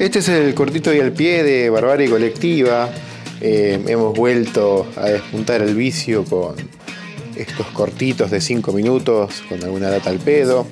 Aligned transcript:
Este 0.00 0.20
es 0.20 0.30
el 0.30 0.54
cortito 0.54 0.94
y 0.94 0.98
al 0.98 1.12
pie 1.12 1.44
de 1.44 1.68
Barbarie 1.68 2.08
Colectiva. 2.08 2.88
Eh, 3.42 3.78
hemos 3.86 4.16
vuelto 4.16 4.86
a 4.96 5.10
despuntar 5.10 5.60
el 5.60 5.74
vicio 5.74 6.24
con 6.24 6.54
estos 7.36 7.66
cortitos 7.66 8.30
de 8.30 8.40
5 8.40 8.72
minutos, 8.72 9.42
con 9.46 9.62
alguna 9.62 9.90
data 9.90 10.08
al 10.08 10.16
pedo. 10.16 10.66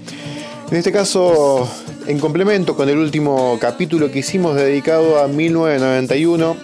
En 0.70 0.78
este 0.78 0.92
caso, 0.92 1.70
en 2.06 2.18
complemento 2.18 2.74
con 2.74 2.88
el 2.88 2.96
último 2.96 3.58
capítulo 3.60 4.10
que 4.10 4.20
hicimos 4.20 4.56
dedicado 4.56 5.22
a 5.22 5.28
1991, 5.28 6.56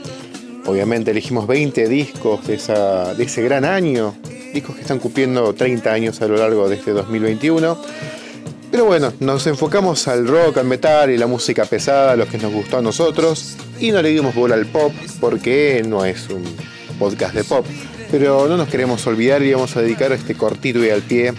obviamente 0.65 1.11
elegimos 1.11 1.47
20 1.47 1.87
discos 1.87 2.47
de, 2.47 2.57
de 3.15 3.25
ese 3.25 3.43
gran 3.43 3.67
año, 3.67 4.15
discos 4.55 4.75
que 4.77 4.81
están 4.81 5.01
cumpliendo 5.01 5.53
30 5.53 5.93
años 5.93 6.23
a 6.23 6.29
lo 6.29 6.39
largo 6.39 6.67
de 6.71 6.77
este 6.77 6.93
2021. 6.93 7.77
Pero 8.75 8.87
bueno, 8.87 9.13
nos 9.21 9.47
enfocamos 9.47 10.09
al 10.09 10.27
rock, 10.27 10.59
al 10.59 10.67
metal 10.67 11.09
y 11.09 11.17
la 11.17 11.29
música 11.29 11.65
pesada, 11.65 12.17
lo 12.17 12.27
que 12.27 12.39
nos 12.39 12.53
gustó 12.53 12.79
a 12.79 12.83
nosotros, 12.83 13.55
y 13.79 13.93
no 13.93 14.03
le 14.03 14.09
dimos 14.09 14.35
bola 14.35 14.57
al 14.57 14.67
pop 14.67 14.93
porque 15.21 15.85
no 15.87 16.05
es 16.05 16.29
un 16.29 16.43
podcast 16.99 17.37
de 17.37 17.45
pop. 17.45 17.65
Pero 18.11 18.49
no 18.49 18.57
nos 18.57 18.67
queremos 18.67 19.07
olvidar 19.07 19.45
y 19.45 19.53
vamos 19.53 19.77
a 19.77 19.81
dedicar 19.81 20.11
este 20.11 20.35
cortito 20.35 20.85
y 20.85 20.91
al 20.91 21.03
pie 21.03 21.33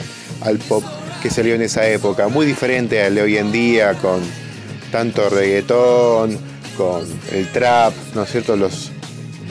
al 0.43 0.59
pop 0.59 0.81
que 1.21 1.29
salió 1.29 1.55
en 1.55 1.63
esa 1.63 1.85
época, 1.89 2.29
muy 2.29 2.45
diferente 2.45 3.03
al 3.03 3.15
de 3.15 3.23
hoy 3.23 3.37
en 3.37 3.51
día, 3.51 3.95
con 3.95 4.21
tanto 4.89 5.27
reggaetón, 5.27 6.39
con 6.77 7.03
el 7.33 7.51
trap, 7.51 7.93
¿no 8.13 8.23
es 8.23 8.31
cierto? 8.31 8.55
Los 8.55 8.91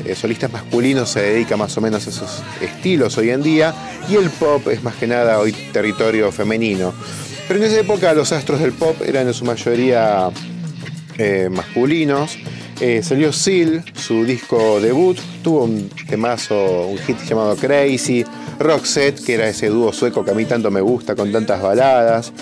eh, 0.06 0.14
solistas 0.14 0.50
masculinos 0.50 1.10
se 1.10 1.20
dedican 1.20 1.58
más 1.58 1.76
o 1.76 1.82
menos 1.82 2.06
a 2.06 2.08
esos 2.08 2.42
estilos 2.62 3.18
hoy 3.18 3.28
en 3.28 3.42
día, 3.42 3.74
y 4.08 4.16
el 4.16 4.30
pop 4.30 4.68
es 4.68 4.82
más 4.82 4.94
que 4.94 5.06
nada 5.06 5.38
hoy 5.38 5.52
territorio 5.52 6.32
femenino. 6.32 6.94
Pero 7.46 7.60
en 7.60 7.66
esa 7.66 7.80
época 7.80 8.14
los 8.14 8.32
astros 8.32 8.60
del 8.60 8.72
pop 8.72 8.96
eran 9.04 9.26
en 9.26 9.34
su 9.34 9.44
mayoría 9.44 10.30
eh, 11.18 11.48
masculinos. 11.50 12.38
Eh, 12.80 13.02
salió 13.02 13.32
Seal, 13.32 13.84
su 13.94 14.24
disco 14.24 14.80
debut, 14.80 15.16
tuvo 15.42 15.64
un 15.64 15.88
temazo, 16.08 16.88
un 16.88 16.98
hit 16.98 17.18
llamado 17.28 17.54
Crazy, 17.56 18.24
Roxette, 18.58 19.22
que 19.24 19.34
era 19.34 19.48
ese 19.48 19.68
dúo 19.68 19.92
sueco 19.92 20.24
que 20.24 20.32
a 20.32 20.34
mí 20.34 20.44
tanto 20.44 20.70
me 20.70 20.80
gusta 20.80 21.14
con 21.14 21.30
tantas 21.30 21.62
baladas. 21.62 22.32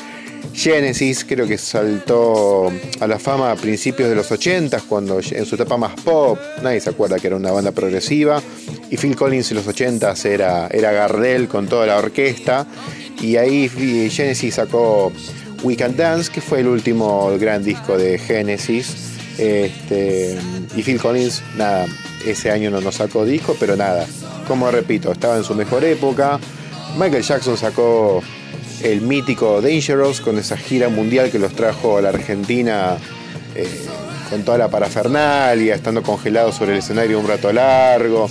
Genesis, 0.54 1.24
creo 1.24 1.46
que 1.46 1.56
saltó 1.56 2.70
a 3.00 3.06
la 3.06 3.18
fama 3.18 3.52
a 3.52 3.56
principios 3.56 4.08
de 4.08 4.14
los 4.14 4.30
80 4.30 4.80
cuando 4.88 5.20
en 5.20 5.46
su 5.46 5.54
etapa 5.54 5.76
más 5.76 5.94
pop, 6.00 6.38
nadie 6.62 6.80
se 6.80 6.90
acuerda 6.90 7.18
que 7.18 7.28
era 7.28 7.36
una 7.36 7.52
banda 7.52 7.72
progresiva, 7.72 8.42
y 8.90 8.96
Phil 8.96 9.16
Collins 9.16 9.50
en 9.50 9.58
los 9.58 9.66
80 9.66 10.14
era, 10.24 10.68
era 10.68 10.92
Gardel 10.92 11.48
con 11.48 11.68
toda 11.68 11.86
la 11.86 11.96
orquesta, 11.96 12.66
y 13.20 13.36
ahí 13.36 13.68
Genesis 14.10 14.54
sacó 14.54 15.12
We 15.62 15.76
Can 15.76 15.96
Dance, 15.96 16.30
que 16.30 16.40
fue 16.40 16.60
el 16.60 16.68
último 16.68 17.36
gran 17.38 17.62
disco 17.62 17.96
de 17.96 18.18
Genesis, 18.18 18.94
este, 19.38 20.36
y 20.76 20.82
Phil 20.82 21.00
Collins, 21.00 21.42
nada, 21.56 21.86
ese 22.26 22.50
año 22.50 22.70
no 22.70 22.80
nos 22.80 22.96
sacó 22.96 23.24
disco, 23.24 23.56
pero 23.58 23.76
nada, 23.76 24.06
como 24.48 24.70
repito, 24.70 25.12
estaba 25.12 25.36
en 25.36 25.44
su 25.44 25.54
mejor 25.54 25.84
época, 25.84 26.38
Michael 26.98 27.22
Jackson 27.22 27.56
sacó 27.56 28.22
el 28.82 29.00
mítico 29.00 29.60
Dangerous 29.60 30.20
con 30.20 30.38
esa 30.38 30.56
gira 30.56 30.88
mundial 30.88 31.30
que 31.30 31.38
los 31.38 31.54
trajo 31.54 31.98
a 31.98 32.02
la 32.02 32.08
Argentina 32.08 32.96
eh, 33.54 33.66
con 34.28 34.42
toda 34.42 34.58
la 34.58 34.68
parafernalia, 34.68 35.74
estando 35.74 36.02
congelado 36.02 36.52
sobre 36.52 36.72
el 36.72 36.78
escenario 36.78 37.20
un 37.20 37.28
rato 37.28 37.52
largo, 37.52 38.28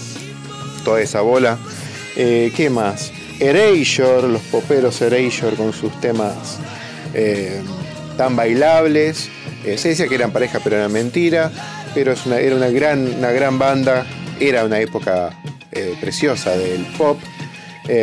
toda 0.84 1.02
esa 1.02 1.22
bola. 1.22 1.58
Eh, 2.16 2.52
¿Qué 2.56 2.70
más? 2.70 3.12
Erasure, 3.42 4.28
los 4.28 4.42
poperos 4.44 5.02
Erasure 5.02 5.58
con 5.58 5.73
sus 5.73 6.00
temas 6.00 6.59
eh, 7.14 7.61
tan 8.17 8.36
bailables. 8.36 9.30
se 9.64 9.89
decía 9.89 10.08
que 10.08 10.16
eran 10.16 10.32
pareja, 10.32 10.60
pero 10.64 10.77
era 10.77 10.88
mentira. 10.88 11.52
Pero 11.93 12.14
era 12.14 12.55
una 12.55 12.70
gran, 12.70 13.16
una 13.17 13.32
gran 13.32 13.60
banda. 13.60 14.05
Era 14.39 14.64
una 14.64 14.80
época 14.80 15.32
preciosa 15.99 16.55
del 16.58 16.86
pop. 16.98 17.20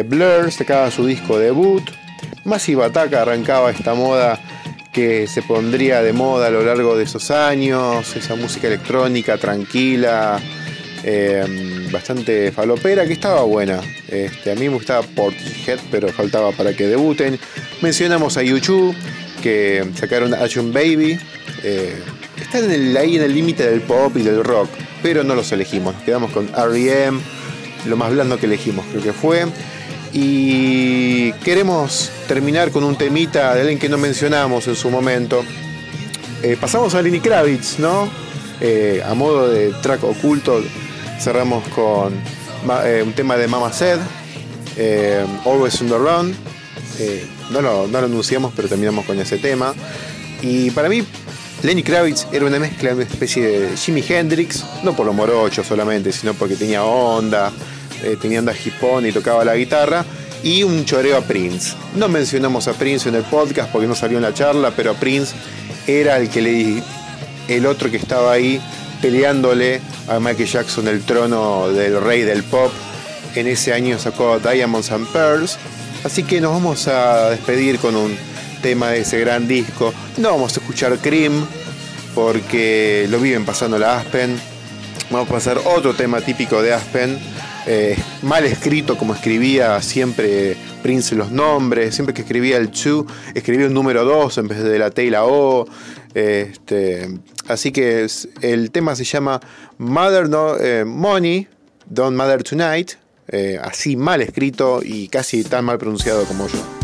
Blur 0.06 0.52
sacaba 0.52 0.90
su 0.90 1.06
disco 1.06 1.38
debut. 1.38 1.88
Massive 2.44 2.84
Attack 2.84 3.14
arrancaba 3.14 3.70
esta 3.70 3.94
moda 3.94 4.38
que 4.92 5.26
se 5.28 5.42
pondría 5.42 6.02
de 6.02 6.12
moda 6.12 6.48
a 6.48 6.50
lo 6.50 6.64
largo 6.64 6.96
de 6.96 7.04
esos 7.04 7.30
años, 7.30 8.16
esa 8.16 8.34
música 8.34 8.66
electrónica 8.66 9.38
tranquila, 9.38 10.40
em, 11.03 11.91
bastante 11.91 12.53
falopera, 12.53 13.06
que 13.06 13.12
estaba 13.12 13.42
buena. 13.42 13.81
Este, 14.09 14.53
a 14.53 14.54
mí 14.54 14.69
me 14.69 14.75
gustaba 14.75 15.03
Portishead, 15.03 15.78
pero 15.91 16.09
faltaba 16.09 16.53
para 16.53 16.75
que 16.75 16.86
debuten. 16.86 17.38
Mencionamos 17.81 18.36
a 18.36 18.42
YouTube, 18.42 18.94
que 19.42 19.84
sacaron 19.94 20.34
Action 20.34 20.72
Baby. 20.72 21.19
Eh, 21.62 21.94
están 22.41 22.70
ahí 22.97 23.16
en 23.16 23.22
el 23.22 23.34
límite 23.34 23.69
del 23.69 23.81
pop 23.81 24.16
y 24.16 24.22
del 24.22 24.44
rock, 24.44 24.69
pero 25.03 25.25
no 25.25 25.34
los 25.34 25.50
elegimos. 25.53 25.94
quedamos 26.04 26.31
con 26.32 26.48
REM, 26.48 27.20
lo 27.87 27.97
más 27.97 28.12
blando 28.12 28.38
que 28.38 28.47
elegimos, 28.47 28.87
creo 28.91 29.03
que 29.03 29.12
fue. 29.12 29.47
Y 30.12 31.32
queremos 31.44 32.10
terminar 32.26 32.70
con 32.70 32.84
un 32.84 32.97
temita 32.97 33.54
de 33.54 33.60
alguien 33.60 33.78
que 33.78 33.88
no 33.88 33.98
mencionamos 33.98 34.66
en 34.69 34.75
su 34.75 34.91
momento. 34.91 35.44
Eh, 36.42 36.56
pasamos 36.58 36.94
a 36.94 37.03
Lenny 37.03 37.20
Kravitz, 37.20 37.78
¿no? 37.78 38.08
Eh, 38.60 39.03
a 39.06 39.14
modo 39.14 39.48
de 39.48 39.72
track 39.82 40.04
oculto, 40.04 40.62
cerramos 41.18 41.66
con 41.68 42.14
eh, 42.84 43.02
un 43.04 43.12
tema 43.12 43.36
de 43.36 43.48
Mama 43.48 43.72
Said, 43.72 43.98
Always 45.44 45.80
on 45.82 45.88
Run. 45.88 46.36
no, 47.50 47.60
lo, 47.60 47.86
no 47.86 48.00
lo 48.00 48.06
anunciamos, 48.06 48.52
pero 48.54 48.68
terminamos 48.68 49.04
con 49.04 49.18
ese 49.18 49.38
tema. 49.38 49.74
Y 50.42 50.70
para 50.70 50.88
mí, 50.88 51.04
Lenny 51.62 51.82
Kravitz 51.82 52.26
era 52.32 52.46
una 52.46 52.60
mezcla, 52.60 52.94
una 52.94 53.02
especie 53.02 53.44
de 53.44 53.76
Jimi 53.76 54.04
Hendrix, 54.08 54.64
no 54.84 54.94
por 54.94 55.04
lo 55.04 55.12
morocho 55.12 55.64
solamente, 55.64 56.12
sino 56.12 56.32
porque 56.34 56.54
tenía 56.54 56.84
onda, 56.84 57.50
eh, 58.02 58.16
tenía 58.20 58.38
onda 58.38 58.52
hipón 58.52 59.06
y 59.06 59.12
tocaba 59.12 59.44
la 59.44 59.56
guitarra, 59.56 60.04
y 60.44 60.62
un 60.62 60.84
choreo 60.84 61.16
a 61.16 61.20
Prince. 61.22 61.74
No 61.96 62.08
mencionamos 62.08 62.68
a 62.68 62.74
Prince 62.74 63.08
en 63.08 63.16
el 63.16 63.24
podcast 63.24 63.72
porque 63.72 63.88
no 63.88 63.96
salió 63.96 64.18
en 64.18 64.22
la 64.22 64.32
charla, 64.32 64.72
pero 64.76 64.94
Prince 64.94 65.34
era 65.88 66.16
el 66.18 66.28
que 66.28 66.42
le 66.42 66.82
el 67.48 67.66
otro 67.66 67.90
que 67.90 67.96
estaba 67.96 68.32
ahí 68.32 68.60
peleándole 69.00 69.81
a 70.09 70.19
Michael 70.20 70.48
Jackson 70.48 70.88
el 70.88 71.03
trono 71.03 71.69
del 71.69 72.00
rey 72.00 72.22
del 72.22 72.42
pop. 72.44 72.72
En 73.34 73.47
ese 73.47 73.72
año 73.72 73.98
sacó 73.98 74.38
Diamonds 74.38 74.91
and 74.91 75.06
Pearls. 75.09 75.59
Así 76.04 76.22
que 76.22 76.41
nos 76.41 76.53
vamos 76.53 76.88
a 76.88 77.31
despedir 77.31 77.78
con 77.78 77.97
un 77.97 78.16
tema 78.62 78.91
de 78.91 79.00
ese 79.00 79.19
gran 79.20 79.47
disco. 79.47 79.92
No 80.16 80.31
vamos 80.31 80.56
a 80.56 80.60
escuchar 80.60 80.98
Cream 80.98 81.47
porque 82.14 83.06
lo 83.10 83.19
viven 83.19 83.44
pasando 83.44 83.78
la 83.78 83.98
Aspen. 83.98 84.38
Vamos 85.10 85.28
a 85.28 85.32
pasar 85.32 85.58
otro 85.64 85.94
tema 85.94 86.20
típico 86.20 86.62
de 86.62 86.72
Aspen 86.72 87.19
eh, 87.70 87.98
mal 88.22 88.46
escrito 88.46 88.96
como 88.96 89.14
escribía 89.14 89.82
siempre 89.82 90.56
Prince 90.82 91.14
los 91.14 91.30
nombres, 91.30 91.94
siempre 91.94 92.14
que 92.14 92.22
escribía 92.22 92.56
el 92.56 92.70
2, 92.70 93.04
escribía 93.34 93.66
un 93.66 93.74
número 93.74 94.06
2 94.06 94.38
en 94.38 94.48
vez 94.48 94.62
de 94.64 94.78
la 94.78 94.90
T 94.90 95.04
y 95.04 95.10
la 95.10 95.26
O. 95.26 95.68
Este, 96.14 97.06
así 97.46 97.70
que 97.70 98.06
el 98.40 98.70
tema 98.70 98.96
se 98.96 99.04
llama 99.04 99.40
Mother 99.76 100.30
no, 100.30 100.56
eh, 100.56 100.86
Money, 100.86 101.46
Don't 101.84 102.16
Mother 102.16 102.42
Tonight, 102.42 102.92
eh, 103.28 103.58
así 103.62 103.96
mal 103.96 104.22
escrito 104.22 104.80
y 104.82 105.08
casi 105.08 105.44
tan 105.44 105.66
mal 105.66 105.76
pronunciado 105.76 106.24
como 106.24 106.48
yo. 106.48 106.77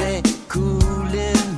and 0.00 0.26
cooling 0.48 1.51